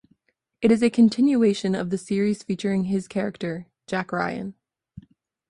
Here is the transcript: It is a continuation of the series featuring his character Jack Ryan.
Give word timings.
It 0.63 0.71
is 0.71 0.81
a 0.81 0.89
continuation 0.89 1.75
of 1.75 1.91
the 1.91 1.97
series 1.99 2.41
featuring 2.41 2.85
his 2.85 3.07
character 3.07 3.67
Jack 3.85 4.11
Ryan. 4.11 4.55